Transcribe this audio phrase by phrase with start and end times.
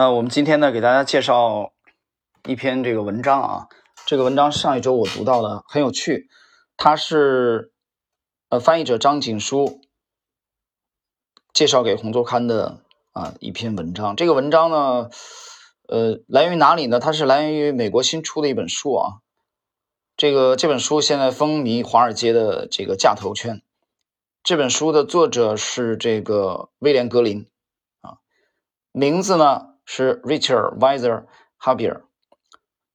[0.00, 1.72] 那我们今天呢，给大家介绍
[2.46, 3.66] 一篇这个文章啊。
[4.06, 6.28] 这个文章上一周我读到的，很有趣。
[6.76, 7.72] 它是
[8.48, 9.80] 呃翻译者张景书
[11.52, 14.14] 介绍给红周刊的啊一篇文章。
[14.14, 15.10] 这个文章呢，
[15.88, 17.00] 呃，来源于哪里呢？
[17.00, 19.14] 它是来源于美国新出的一本书啊。
[20.16, 23.62] 这个这本书现在风靡华尔街的这个价投圈。
[24.44, 27.48] 这本书的作者是这个威廉格林
[28.00, 28.18] 啊，
[28.92, 31.24] 名字呢是 Richard Weiser
[31.58, 32.02] Habier，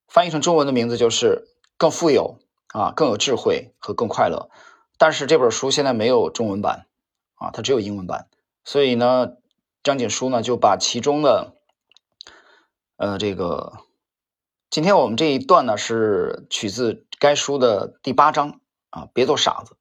[0.07, 4.51] 翻译成中文的名字就是更富有啊，更有智慧和更快乐。
[4.99, 6.85] 但是这本书现在没有中文版
[7.33, 8.29] 啊，它只有英文版。
[8.63, 9.37] 所以呢，
[9.81, 11.55] 张景书呢就把其中的
[12.97, 13.73] 呃这个。
[14.69, 19.77] 今天我们这一段呢是取自该书的第八章啊，别做傻子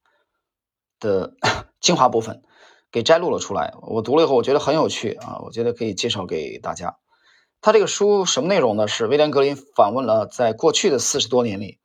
[0.99, 1.35] 的
[1.79, 2.43] 精华部分，
[2.91, 3.75] 给摘录了出来。
[3.83, 6.97] 我读了以后，我觉得很有趣啊，我觉得可以介绍给大家。
[7.63, 8.87] 他这个书什么内容呢？
[8.87, 11.79] 是威廉格林访问了在过去的四十多年里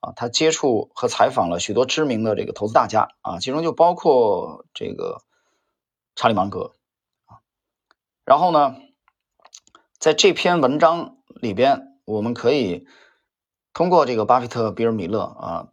[0.00, 5.20] 啊，他接触和采访了许多知名的这个投资大家啊，其中就包括这个
[6.14, 6.72] 查理芒格
[7.26, 7.44] 啊。
[8.24, 8.76] 然后呢，
[9.98, 11.90] 在这篇文章里边。
[12.04, 12.84] 我们可以
[13.72, 15.68] 通过这个巴菲特、比尔·米勒啊，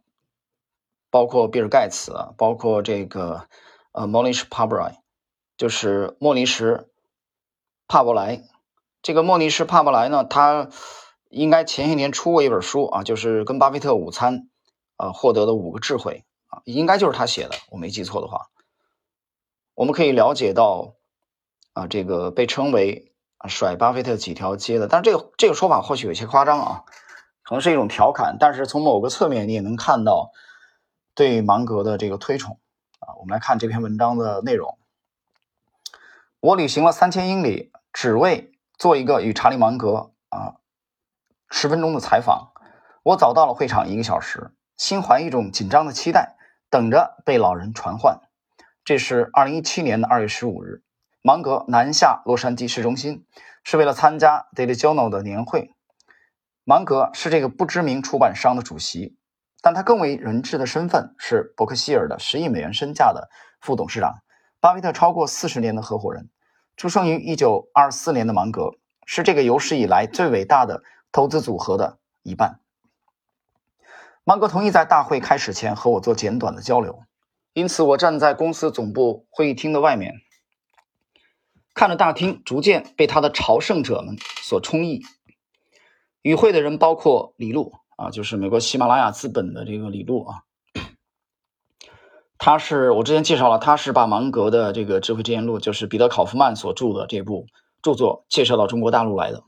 [1.10, 3.48] 包括比尔·盖茨，包括这个
[3.90, 5.02] 呃莫林什·帕布莱，
[5.56, 6.64] 就是莫尼什·
[7.88, 8.44] 帕伯莱。
[9.02, 10.68] 这个莫尼什·帕布莱呢，他
[11.28, 14.48] 应该前些年出过一本书啊，就是跟巴菲特午餐
[14.96, 18.48] 啊获得的五个智慧啊，应该就是他写的，我没记错的话。
[19.74, 20.94] 我们可以了解到
[21.72, 23.06] 啊，这个被称为。
[23.48, 26.84] 甩巴菲特几条街的，但是这个这个说法或许有些夸张啊，
[27.42, 30.30] 可能是一种调侃，但是从某个侧面你也能看到
[31.14, 32.60] 对芒格的这个推崇
[32.98, 33.16] 啊。
[33.18, 34.76] 我们来看这篇文章的内容。
[36.40, 38.49] 我旅行了三千英里，只为
[38.80, 40.56] 做一个与查理芒格啊
[41.50, 42.52] 十分钟的采访。
[43.02, 46.38] 我早到了会场一个小时，心怀一种紧张的期待，
[46.70, 48.20] 等着被老人传唤。
[48.82, 50.82] 这是二零一七年的二月十五日。
[51.20, 53.26] 芒格南下洛杉矶市中心，
[53.64, 55.74] 是为了参加 Daily Journal 的年会。
[56.64, 59.18] 芒格是这个不知名出版商的主席，
[59.60, 63.28] 但他更为人质的身份是伯克希尔的十亿美元身价的
[63.60, 64.22] 副董事长，
[64.58, 66.30] 巴菲特超过四十年的合伙人。
[66.80, 68.70] 出生于一九二四年的芒格
[69.04, 70.82] 是这个有史以来最伟大的
[71.12, 72.58] 投资组合的一半。
[74.24, 77.02] 芒格同意在大会开始前和我做简短的交流，
[77.52, 80.22] 因此我站在公司总部会议厅的外面。
[81.74, 85.02] 看着大厅逐渐被他的朝圣者们所充溢，
[86.22, 90.44] 与会的人包括李路啊，就是美国喜马拉雅资本的这个李路啊，
[92.40, 97.46] 他是我之前介绍了，他是把芒格的这个《智慧之言录》，就是彼得考夫曼所著的这部
[97.82, 99.44] 著作介绍到中国大陆来的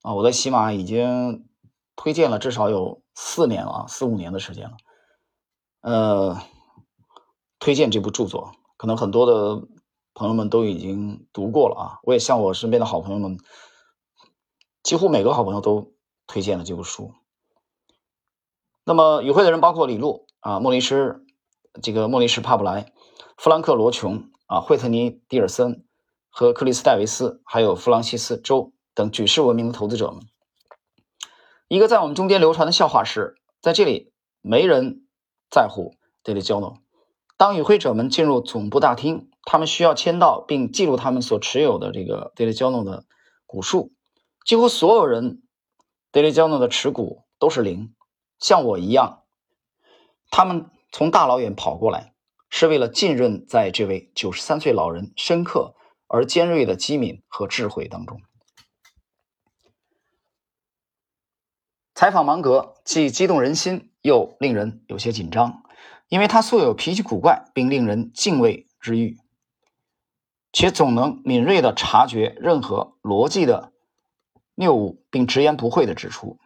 [0.00, 0.14] 啊。
[0.14, 1.46] 我在喜马已经
[1.94, 4.76] 推荐了至少有四年了，四五年的时间了，
[5.82, 6.38] 呃，
[7.58, 9.68] 推荐这部著作，可能很多的。
[10.14, 11.98] 朋友们都已经读过了啊！
[12.02, 13.38] 我也向我身边的好朋友们，
[14.82, 15.92] 几乎每个好朋友都
[16.26, 17.12] 推荐了这部书。
[18.82, 21.24] 那么与会的人包括李璐啊、莫里斯、
[21.82, 22.92] 这个莫里什·帕布莱、
[23.36, 25.84] 弗兰克·罗琼啊、惠特尼·迪尔森
[26.28, 30.22] 和克里斯·戴维斯，还有弗朗西斯·周等举世闻名的投资者们。
[31.68, 35.06] 一个在我们中间流传的笑话是，在这里没人
[35.50, 36.76] 在乎这里交流。
[37.36, 39.30] 当与会者们进入总部大厅。
[39.50, 43.04] 他们需要签到并记录他们所持有的这个 Daily Journal 的
[43.46, 43.92] 股数，
[44.44, 45.42] 几乎所有人
[46.12, 47.94] Daily Journal 的持股都是零，
[48.38, 49.22] 像我一样，
[50.30, 52.12] 他们从大老远跑过来，
[52.50, 55.74] 是为了浸润在这位九十三岁老人深刻
[56.06, 58.20] 而尖锐的机敏和智慧当中。
[61.94, 65.62] 采访芒格既激动人心，又令人有些紧张，
[66.08, 69.18] 因为他素有脾气古怪并令人敬畏之誉。
[70.50, 73.72] 且总能敏锐地察觉任何逻辑的
[74.54, 76.38] 谬误，并直言不讳地指出。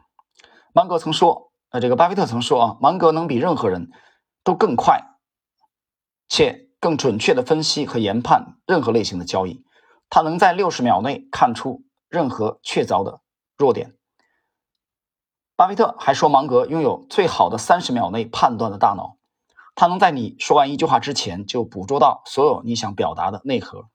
[0.72, 3.90] 芒格曾说：“呃，这个巴菲特曾说啊，芒格能比任何人
[4.44, 5.18] 都更快
[6.28, 9.64] 且更准确地分析和研判任何类型的交易。
[10.10, 13.20] 他能在六十秒内看出任何确凿的
[13.56, 13.96] 弱点。”
[15.54, 19.18] 巴菲特还说，芒格拥有最好的三十秒内判断的大脑，
[19.74, 23.88] 他能在你说完一句话之前就捕捉到所有你想表达的内核。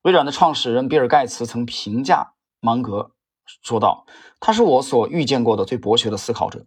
[0.00, 3.12] 微软的创始人比尔·盖茨曾评价芒格
[3.44, 4.04] 说道
[4.40, 6.66] ：“他是我所遇见过的最博学的思考者。”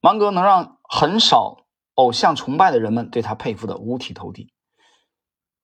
[0.00, 4.52] 芒格能让很少偶像崇拜的人们对他佩服的五体投地。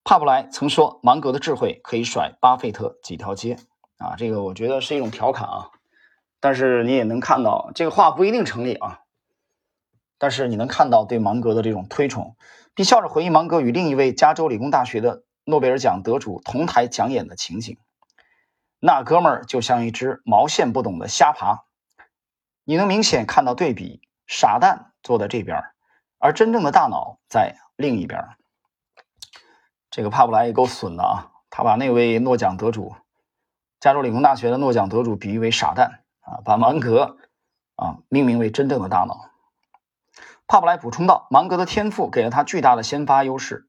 [0.02, 3.58] 帕布莱曾说：“芒格的智慧可以甩巴菲特几条街。”
[4.00, 5.70] 啊，这个我觉得是一种调侃啊，
[6.40, 9.00] 但是你也能看到这个话不一定成立啊。
[10.16, 12.34] 但是你能看到对芒格的这种推崇，
[12.74, 17.76] 并笑着回忆芒格与另一位加州理工大学的诺贝尔奖得主同台讲演的情景。
[18.80, 21.66] 那哥们儿就像一只毛线不懂的虾爬，
[22.64, 25.62] 你能明显看到对比，傻蛋坐在这边，
[26.18, 28.28] 而真正的大脑在另一边。
[29.90, 32.94] 这个帕布莱也够损的啊，他把那位诺奖得主，
[33.80, 37.16] 加州理工大学的诺奖得主比喻为傻蛋啊，把芒格
[37.76, 39.30] 啊命名为真正的大脑。
[40.46, 43.68] 帕布莱补充道：“芒格的天赋给了他巨大的先发优势，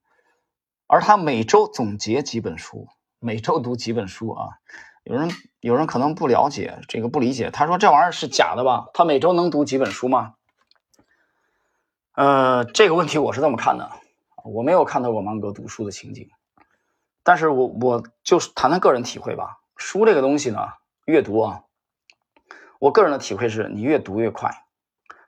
[0.88, 2.88] 而他每周总结几本书，
[3.20, 4.48] 每周读几本书啊。
[5.04, 5.30] 有人
[5.60, 7.52] 有人可能不了解这个，不理解。
[7.52, 8.88] 他说这玩意儿是假的吧？
[8.94, 10.36] 他每周能读几本书吗？
[12.20, 13.90] 呃，这个问题我是这么看的，
[14.44, 16.30] 我没有看到过芒格读书的情景，
[17.24, 19.62] 但是我我就是谈谈个人体会吧。
[19.78, 20.68] 书这个东西呢，
[21.06, 21.64] 阅读啊，
[22.78, 24.66] 我个人的体会是你越读越快。”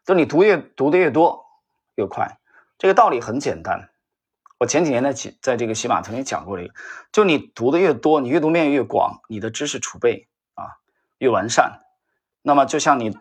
[0.04, 1.46] 就你读越读的越多
[1.96, 2.40] 越快，
[2.78, 3.90] 这个道理很简单。
[4.58, 6.74] 我前几年在在这个喜马曾经讲过这个，
[7.14, 10.76] 就你读的越多，你阅读面越广，你的知识储备啊
[11.20, 11.84] 越完善。
[12.42, 13.12] 那么就像你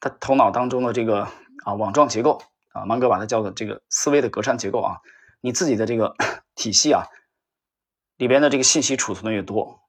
[0.00, 1.28] 的头脑当中的这个
[1.64, 2.42] 啊网状结构
[2.72, 5.00] 啊，芒格把它叫做这个思维的格栅结构啊，
[5.40, 6.14] 你自己的这个
[6.56, 7.06] 体系啊
[8.16, 9.80] 里边的这个信息储存的越多，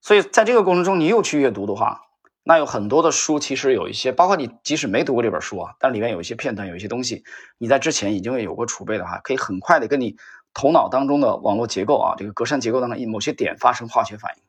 [0.00, 2.04] 所以在这个过程中你又去阅读的话。
[2.44, 7.22] 那有很多的书，其实有一些，包括你即使没读过这本书啊，但里面有一些片段，有一些东西，
[7.58, 10.16] 你在之前已经有过储备的话，可以很快的跟你
[10.54, 14.42] 头脑当中的网络结构啊，这个格栅结构当中某些点发生化学反应。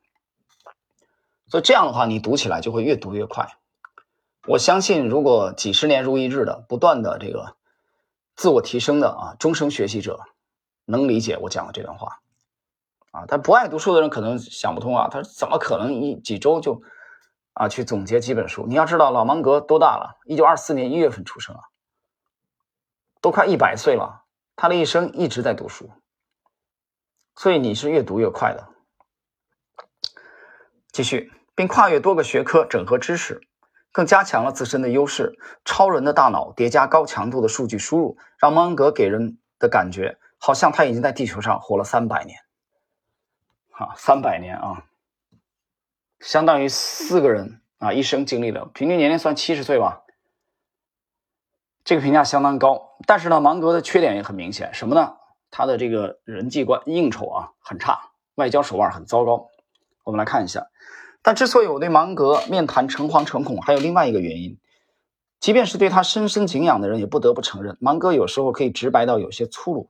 [1.50, 3.50] 所以这样的话，你读起来就会越读越快。
[4.50, 7.56] 我相信，如果几十年如一日的不断的这个
[8.36, 10.22] 自我提升的啊，终生学习者，
[10.86, 12.20] 能理解我讲的这段话
[13.12, 13.28] 啊。
[13.28, 16.82] 他不爱读书的人可能想不通啊，他怎么可能一几周就？
[17.54, 18.66] 啊，去总结几本书。
[18.66, 20.18] 你要知道，老芒格多大了？
[20.26, 21.62] 一九二四年一月份出生啊，
[23.22, 24.24] 都快一百岁了。
[24.56, 25.92] 他的一生一直在读书，
[27.36, 28.68] 所以你是越读越快的。
[30.92, 33.42] 继续，并跨越多个学科，整合知识，
[33.92, 35.38] 更加强了自身的优势。
[35.66, 42.40] 超人的大脑叠加高强度的数据输入，让芒格给人的感觉好像他已经在地球上活了三百年。
[43.72, 44.84] 啊，三百年啊！
[46.20, 50.04] 相当于四个人啊一生经历的，平均年龄算七十岁吧。
[51.86, 55.16] 这个评价相当高，但是呢，芒格的缺点也很明显，什么呢？
[55.50, 59.48] 他的这个人际关应酬啊很差，外交手腕很糟糕。
[60.04, 60.68] 我们来看一下，
[61.22, 64.58] 但之所以我对芒格面谈诚惶诚恐，还有另外一个原因，
[65.40, 69.90] 即便是对他深深敬仰的人，也不得不承认，芒格有时候可以直白到有些粗鲁。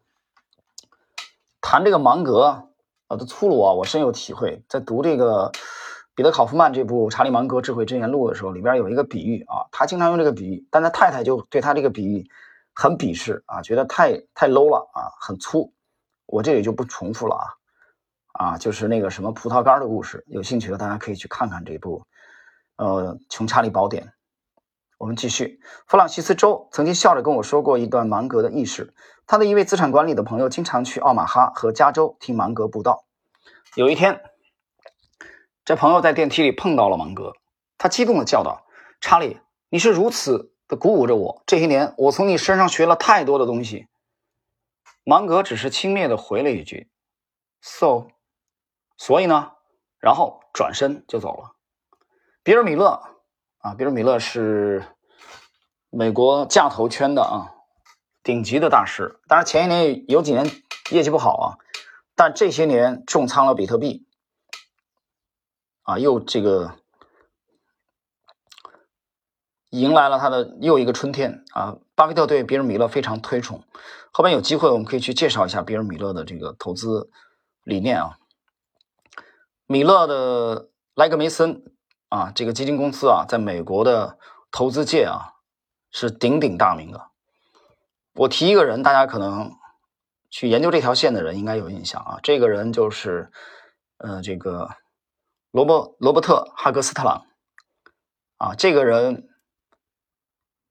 [1.62, 2.66] 谈这个芒格
[3.08, 5.52] 啊的粗鲁啊，我深有体会，在读这个。
[6.16, 12.30] 彼得·考夫曼这部《查理·芒格智慧箴言录》的时候，里边有一个比喻啊，他经常用这个比喻，但他太太就对他这个比喻
[12.76, 15.72] 很鄙视啊，觉得太太 low 了啊，很粗。
[16.26, 17.46] 我这里就不重复了啊
[18.34, 22.04] 啊，就是那个什么葡萄干的故事，有兴趣的大家可以去看看这部
[22.78, 24.06] 呃《穷查理宝典》。
[24.98, 28.94] 我们继续，弗朗西斯·周曾经笑着跟我说过一段芒格的轶事，
[29.26, 33.06] 他的一位资产管理的朋友经常去奥马哈和加州听芒格布道，
[33.76, 34.22] 有一天。
[35.66, 37.34] 这朋友在电梯里碰到了芒格，
[37.78, 38.66] 他激动地叫道
[39.00, 41.44] ：“查理，你是如此的鼓舞着我。
[41.46, 43.86] 这些年，我从你身上学了太多的东西。”
[45.06, 46.90] 芒格只是轻蔑地回了一句
[47.62, 48.08] ：“So，
[49.00, 49.54] 所以呢？”
[49.98, 51.56] 然后转身就走了。
[52.44, 53.02] 比尔·米勒
[53.58, 54.86] 啊，比尔·米勒是
[55.90, 57.56] 美国价投圈的啊
[58.22, 59.20] 顶级的大师。
[59.28, 60.46] 当然，前一年有几年
[60.92, 61.58] 业绩不好啊，
[62.16, 64.06] 但这些年重仓了比特币。
[65.82, 66.76] 啊，又这个
[69.70, 71.78] 迎来了他的又一个春天啊！
[71.96, 73.64] 巴菲特对比尔·米勒非常推崇，
[74.12, 77.10] 后边有机会我们可以去介绍一下比尔·米勒的这个投资
[77.64, 78.19] 理念啊。
[79.72, 81.64] 米勒的莱格梅森
[82.08, 84.18] 啊，这个基金公司啊，在美国的
[84.50, 85.36] 投资界啊
[85.92, 87.12] 是鼎鼎大名的。
[88.16, 89.56] 我提一个人，大家可能
[90.32, 93.32] 去研究这条线的人应该有印象啊，这个人就是
[93.98, 94.68] 呃这个。
[95.52, 97.26] 罗伯罗伯特哈格斯特朗
[98.38, 99.28] 啊，这个人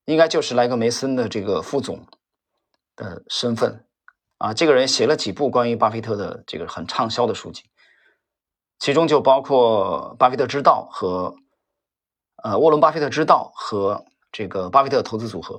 [0.05, 2.07] 应该就是莱格梅森的这个副总
[2.95, 3.85] 的身份
[4.37, 4.55] 啊。
[4.55, 7.65] 这个人写了几部关于巴菲特的这个很畅销的书籍，
[8.79, 11.37] 其中就包括《巴菲特之道》和
[12.43, 15.57] 呃《沃伦巴菲特之道》和这个《巴菲特投资组合》。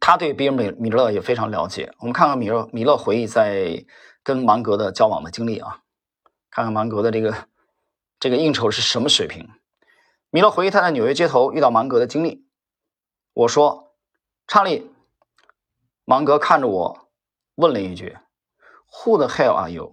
[0.00, 1.92] 他对比尔米米勒也非常了解。
[1.98, 3.84] 我们看看米勒米勒回忆在
[4.22, 5.82] 跟芒格的交往的经历啊，
[6.50, 7.34] 看看芒格的这个
[8.18, 9.50] 这个应酬是什么水平。
[10.30, 12.46] 米勒回忆他在纽约街头遇到芒格的经历。
[13.32, 13.94] 我说
[14.48, 14.90] ：“查理。”
[16.04, 17.08] 芒格看着我，
[17.54, 18.16] 问了一句
[19.04, 19.92] ：“Who the hell are you？”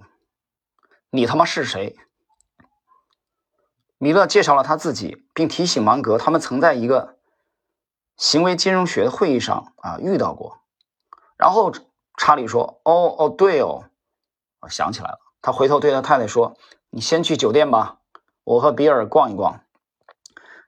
[1.18, 1.98] 你他妈是谁？
[3.98, 7.18] 米勒介绍了他自己，并提醒芒格，他们曾在一个。
[8.18, 10.60] 行为金融学的会议上啊遇到过，
[11.36, 11.72] 然后
[12.18, 13.90] 查理说：“哦哦，对哦，
[14.60, 16.56] 我想起来了。”他回头对他太太说
[16.92, 17.98] ：“你先去酒店吧，
[18.44, 19.62] 我和比尔逛一逛。”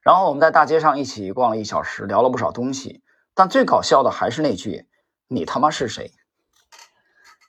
[0.01, 3.03] 然后我们在大街上一起逛了一小时，聊了不少东西。
[3.35, 4.87] 但最搞笑的还是那句
[5.29, 6.11] ：“你他妈是谁？”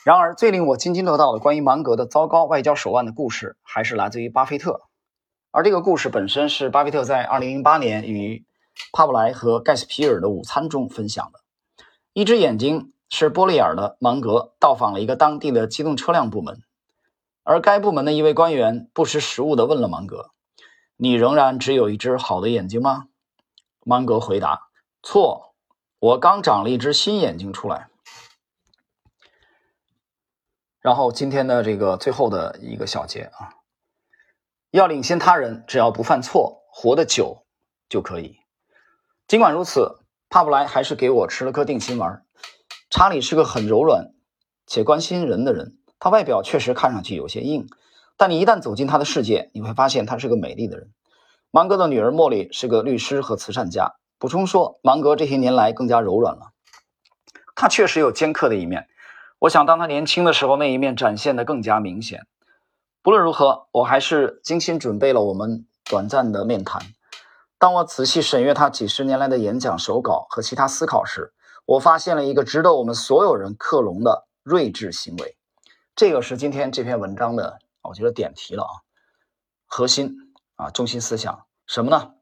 [0.04, 4.82] 然而，最令我津津乐道的关于芒格的糟糕外交手腕的故事，还是来自于巴菲特。
[5.50, 8.44] 而这个故事本身是巴菲特在2008年与。
[8.92, 11.40] 帕布莱和盖斯皮尔的午餐中分享的，
[12.14, 16.62] 一只眼睛是玻璃眼的芒格到访了一个当地的机动车辆部门，
[17.42, 20.30] 而该部门的一位官员不识时务地问了芒格
[20.96, 23.08] ：“你仍然只有一只好的眼睛吗？”
[23.84, 24.68] 芒格回答
[25.02, 25.52] ：“错，
[25.98, 27.88] 我刚长了一只新眼睛出来。”
[30.80, 33.54] 然后今天的这个最后的一个小节啊，
[34.70, 37.44] 要领先他人，只要不犯错，活得久
[37.88, 38.38] 就可以。
[39.28, 42.24] 尽管如此，帕布莱还是给我吃了颗定心丸。
[42.88, 44.12] 查理是个很柔软
[44.66, 47.68] 且关心人的人，他外表确实看上去有些硬，
[48.16, 50.90] 但你一旦走进他的世界，你会发现他是个美丽的人。
[51.52, 53.94] 芒格的女儿茉莉是个律师和慈善家。
[54.18, 56.52] 补充说，芒格这些年来更加柔软了。
[57.54, 58.88] 他确实有尖刻的一面，
[59.40, 62.26] 我想当他年轻的时候，那一面展现的更加明显。
[63.02, 66.82] 不论如何，我还是精心准备了我们短暂的面谈。
[67.58, 71.32] 当我仔细审阅他几十年来的演讲手稿和其他思考时，
[71.64, 75.38] 我发现了一个值得我们所有人克隆的睿智行为。
[75.96, 78.84] 这个是今天这篇文章的，我觉得点题了啊，
[79.64, 82.12] 核心啊，中心思想什么呢？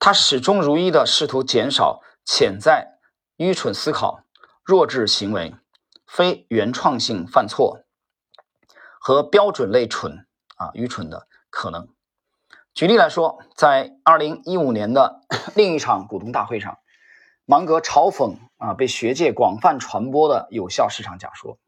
[0.00, 2.98] 他始终如一地试图减少潜在
[3.36, 4.24] 愚蠢思考、
[4.64, 5.54] 弱智行为、
[6.12, 7.86] 非原创性犯错
[9.00, 10.26] 和标准类蠢
[10.56, 11.88] 啊愚蠢的可能。
[12.74, 15.22] 举例来说，在二零一五年的
[15.56, 16.78] 另一场股东大会上，
[17.46, 21.58] 芒格嘲讽啊被学界广泛传播的有效市场假说。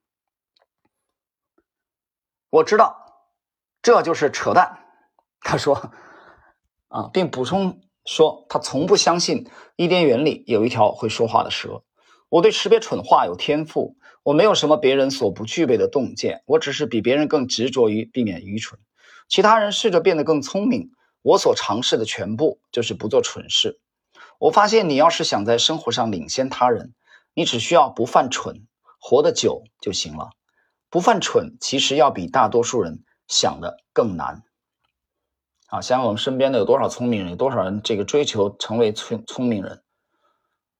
[2.50, 3.30] 我知道
[3.80, 4.84] 这就是扯淡，
[5.40, 5.90] 他说
[6.88, 11.82] 啊，并补充说他从不相信伊甸园里有一条会说话的蛇。
[12.34, 18.80] 我对识别蠢话有天赋，我没有什么别人所不具备的洞见，我只是比别人更执着于避免愚蠢。
[19.28, 20.90] 其他人试着变得更聪明，
[21.22, 23.78] 我所尝试的全部就是不做蠢事。
[24.40, 26.92] 我发现，你要是想在生活上领先他人，
[27.34, 28.66] 你只需要不犯蠢，
[28.98, 30.30] 活得久就行了。
[30.90, 34.42] 不犯蠢，其实要比大多数人想的更难。
[35.68, 39.83] 啊，想想我们身边的有多少聪明人，有多少人这个追求成为聪聪明人，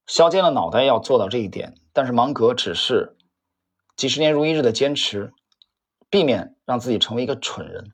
[0.06, 1.74] 削尖了脑袋要做到这一点。
[1.92, 3.16] 但是芒格只是
[3.96, 5.32] 几十年如一日的坚持，
[6.10, 7.92] 避免让自己成为一个蠢人。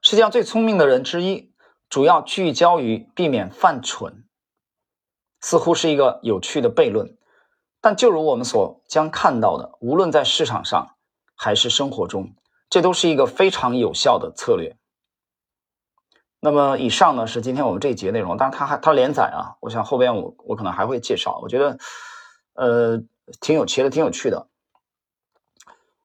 [0.00, 1.52] 世界上最聪明的人之一，
[1.88, 4.24] 主要聚焦于避免犯蠢，
[5.40, 7.16] 似乎是一个有趣的悖论。
[7.80, 10.96] 但就如我们所将看到的，无论在市场上
[11.36, 12.34] 还是生活中，
[12.68, 14.76] 这都是一个非常有效的策略。
[16.44, 18.36] 那么，以上呢是今天我们这一节内容。
[18.36, 21.38] 当然，它还它连载啊，我想后边我我可能还会介绍。
[21.40, 21.78] 我觉得，
[22.54, 23.00] 呃，
[23.40, 24.48] 挺有趣的，挺有趣的。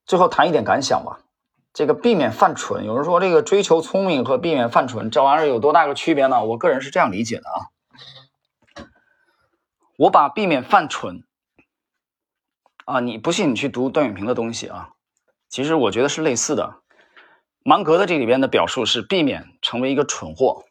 [0.06, 1.22] 最后谈一点感想吧。
[1.74, 6.44] 这个避免犯蠢，有人说这个追求聪明和避免犯蠢这玩意儿有多大个区别呢？
[6.46, 7.58] 我个人是这样理解的啊，
[9.98, 11.24] 我把避免犯蠢
[12.86, 14.91] 啊，你不信你去读段永平的东西啊，
[15.50, 16.75] 其实我觉得是类似的。
[17.67, 20.63] 芒格的这里边的表述是避免成为一个蠢货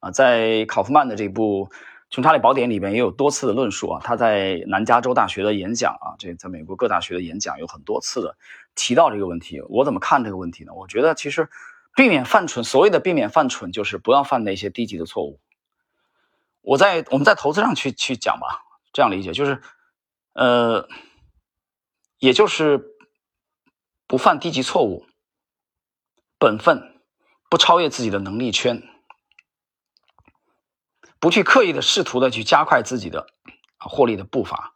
[0.00, 1.70] 啊，在考夫曼的这部。
[2.10, 8.36] 《穷查理宝典》里边也有多次的论述啊，他在南加州大学的演讲啊，这在美国各大学的演讲有很多次的
[8.74, 9.62] 提到这个问题。
[9.68, 10.72] 我怎么看这个问题呢？
[10.74, 11.48] 我觉得其实
[11.94, 15.40] 避免犯蠢，所谓的避免犯蠢，就是不要犯那些低级的错误。
[16.60, 19.62] 我在我们在投资上去去讲吧，这样理解就是，
[20.34, 20.88] 呃，
[22.18, 22.82] 也就是
[24.06, 25.04] 不犯低级错误，
[26.38, 27.00] 本分，
[27.50, 28.82] 不超越自己的能力圈。
[31.20, 33.26] 不去刻意的试图的去加快自己的
[33.78, 34.72] 获利的步伐，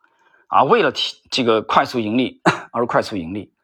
[0.49, 2.40] 啊，为了提这个快速盈利
[2.73, 3.54] 而快速盈利。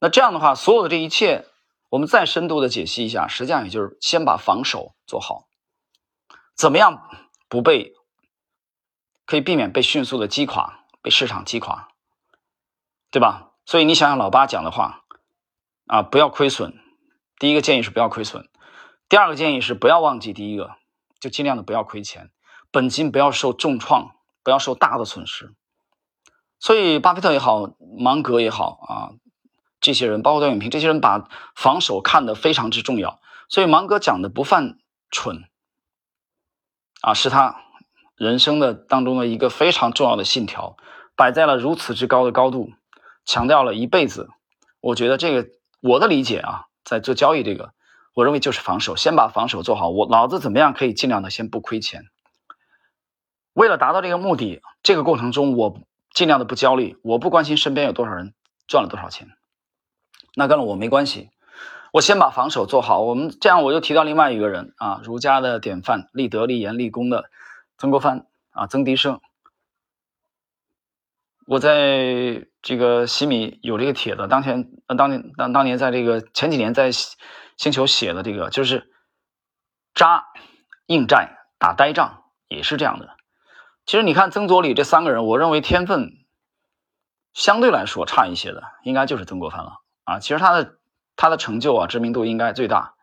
[0.00, 1.46] 那这样的话，所有的这一切，
[1.88, 5.48] 我们再深度的解析一下，实际上也就是先把防守做好，
[6.54, 7.08] 怎么样
[7.48, 7.94] 不被
[9.24, 11.88] 可以避免被迅速的击垮，被市场击垮，
[13.10, 13.52] 对吧？
[13.64, 15.03] 所以你想想老八讲的话
[15.86, 16.78] 啊，不要亏损。
[17.38, 18.48] 第一个建议是不要亏损，
[19.08, 20.76] 第二个建议是不要忘记第一个，
[21.20, 22.30] 就尽量的不要亏钱，
[22.70, 25.54] 本金不要受重创，不要受大的损失。
[26.58, 29.12] 所以巴菲特也好，芒格也好啊，
[29.80, 33.20] 这些人包括段永平，这些人把防守看得非常之重要。
[33.48, 34.78] 所以芒格讲的不犯
[35.10, 35.44] 蠢
[37.02, 37.60] 啊，是他
[38.16, 40.76] 人生的当中的一个非常重要的信条，
[41.14, 42.72] 摆在了如此之高的高度，
[43.26, 44.30] 强调了一辈子。
[44.80, 45.50] 我觉得这个
[45.84, 47.74] 我的理解啊，在做交易这个，
[48.14, 49.90] 我认为就是防守，先把防守做好。
[49.90, 52.06] 我老子怎么样可以尽量的先不亏钱？
[53.52, 55.78] 为了达到这个目的，这个过程中我。
[56.14, 58.34] 尽量的不焦虑，我不关心身边有多少人
[58.68, 59.36] 赚了多少钱，
[60.36, 61.28] 那跟了我没关系。
[61.90, 63.00] 我先把防守做好。
[63.00, 67.24] 我们这样，我又提到另外一个人啊，儒家的典范，立德、立言、立功的
[67.76, 69.20] 曾国藩啊，曾迪生。
[71.46, 78.90] 我在这个西米有这个帖子，当前呃当年当当年在这个前几年在星球写的这个，就是
[79.94, 80.24] 扎
[80.86, 83.16] 硬债打呆仗，也是这样的。
[83.84, 86.14] 其实你看曾左李这三个人，我认为天分
[87.34, 90.18] 相对来说差一些的，应该就是曾国藩了啊。
[90.18, 90.78] 其实他的
[91.16, 92.94] 他的成就啊，知名度应该最大。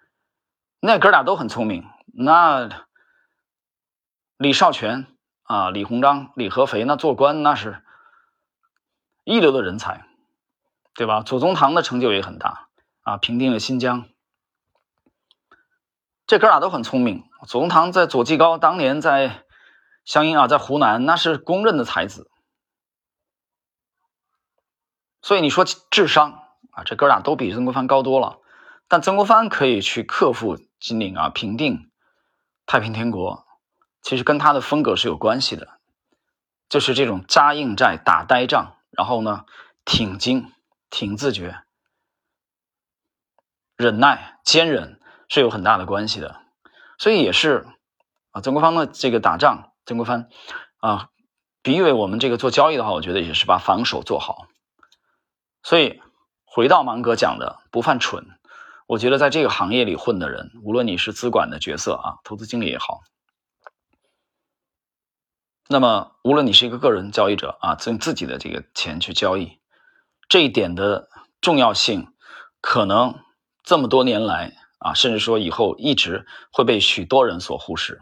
[0.80, 1.86] 那哥俩都很聪明。
[2.12, 2.68] 那
[4.38, 5.06] 李少泉
[5.44, 7.84] 啊，李鸿章、李合肥，那做官那是
[9.32, 10.06] 一流的人才，
[10.94, 11.22] 对吧？
[11.22, 12.68] 左宗棠的成就也很大
[13.02, 14.06] 啊，平定了新疆。
[16.28, 17.24] 这哥俩都很聪明。
[17.48, 19.44] 左宗棠在左季高当年在。
[20.04, 22.32] 湘阴啊，在湖南那是公认的才子，
[25.22, 28.40] 所以你说智商啊，这哥俩都比曾国藩高多了。
[28.88, 31.92] 但曾国藩可以去克服金陵啊，平定
[32.66, 33.46] 太平天国，
[34.02, 35.68] 其实跟他的风格是有关系的，
[36.68, 39.46] 就是这种扎硬寨、打呆仗，然后呢，
[39.86, 40.52] 挺精、
[40.90, 41.64] 挺自觉、
[43.76, 46.42] 忍耐、坚忍是有很大的关系的。
[46.98, 47.66] 所以也是
[48.32, 49.70] 啊，曾国藩的这个打仗。
[49.84, 50.30] 曾国藩
[50.78, 51.10] 啊，
[51.64, 54.46] 比喻为我们这个做交易的话，我觉得也是把防守做好。
[55.64, 56.00] 所以
[56.46, 58.28] 回到芒格讲的不犯蠢，
[58.88, 63.02] 我觉得在这个行业里混的人，无论你是资管的角色啊，投资经理也好，
[65.72, 69.58] 那么无论你是一个个人交易者啊，用自己的这个钱去交易，
[70.28, 71.08] 这一点的
[71.40, 72.12] 重要性，
[72.60, 73.18] 可能
[73.64, 78.02] 这么多年来啊，甚至说以后一直会被许多人所忽视。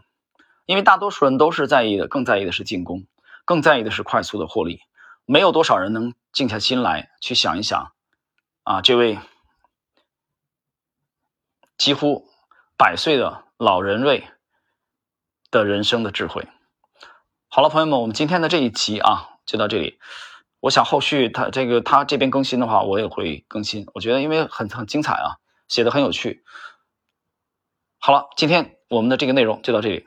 [0.66, 3.06] 因为大多数人都是在意的，更在意的是进攻，
[3.46, 4.82] 更在意的是快速的获利。
[5.26, 7.92] 没有多少人能静下心来去想一想，
[8.64, 9.20] 啊，这位
[11.78, 12.28] 几乎
[12.76, 14.28] 百岁的老人瑞
[15.52, 16.48] 的人生的智慧。
[17.52, 19.98] 好了，朋友们，我们今天的这一集啊，就到这里。
[20.60, 23.88] 我想后续他这个他这边更新的话，我也会更新。
[23.96, 26.44] 我觉得因为很很精彩啊，写的很有趣。
[27.98, 30.06] 好了，今天我们的这个内容就到这里。